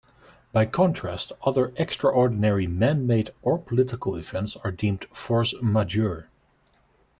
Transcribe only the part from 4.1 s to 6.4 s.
events are deemed "force majeure".